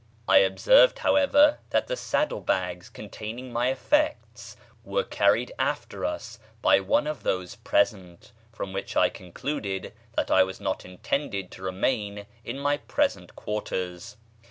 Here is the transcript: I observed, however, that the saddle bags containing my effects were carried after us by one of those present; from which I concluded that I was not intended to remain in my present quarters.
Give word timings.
I 0.27 0.37
observed, 0.37 0.97
however, 0.97 1.59
that 1.69 1.85
the 1.85 1.95
saddle 1.95 2.41
bags 2.41 2.89
containing 2.89 3.53
my 3.53 3.69
effects 3.69 4.57
were 4.83 5.03
carried 5.03 5.51
after 5.59 6.05
us 6.05 6.39
by 6.59 6.79
one 6.79 7.05
of 7.05 7.21
those 7.21 7.57
present; 7.57 8.31
from 8.51 8.73
which 8.73 8.95
I 8.97 9.09
concluded 9.09 9.93
that 10.15 10.31
I 10.31 10.41
was 10.41 10.59
not 10.59 10.85
intended 10.85 11.51
to 11.51 11.61
remain 11.61 12.25
in 12.43 12.57
my 12.57 12.77
present 12.77 13.35
quarters. 13.35 14.17